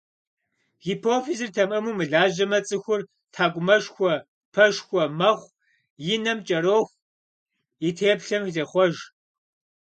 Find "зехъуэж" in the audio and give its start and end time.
8.53-8.95